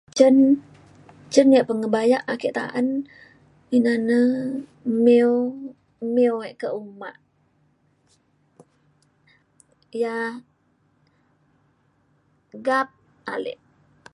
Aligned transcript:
cen 0.17 0.35
cen 1.33 1.47
yak 1.55 1.67
pengebayak 1.69 2.23
ake 2.33 2.49
ta’an 2.57 2.87
ina 3.77 3.93
na 4.09 4.17
mew 6.19 6.35
e 6.49 6.51
ke 6.61 6.67
uma. 6.81 7.09
ia’ 9.99 10.15
gap 12.65 12.89
ale 13.33 13.53